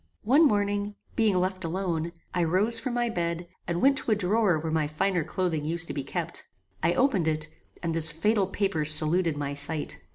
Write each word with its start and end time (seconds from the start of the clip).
One 0.23 0.47
morning, 0.47 0.95
being 1.15 1.35
left 1.35 1.63
alone, 1.63 2.11
I 2.33 2.43
rose 2.43 2.79
from 2.79 2.95
my 2.95 3.07
bed, 3.07 3.47
and 3.67 3.83
went 3.83 3.99
to 3.99 4.09
a 4.09 4.15
drawer 4.15 4.57
where 4.57 4.71
my 4.71 4.87
finer 4.87 5.23
clothing 5.23 5.63
used 5.63 5.87
to 5.89 5.93
be 5.93 6.03
kept. 6.03 6.47
I 6.81 6.95
opened 6.95 7.27
it, 7.27 7.47
and 7.83 7.93
this 7.93 8.11
fatal 8.11 8.47
paper 8.47 8.83
saluted 8.83 9.37
my 9.37 9.53
sight. 9.53 9.99